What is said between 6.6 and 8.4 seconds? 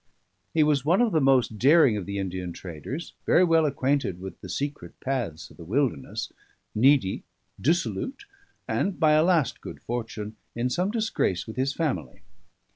needy, dissolute,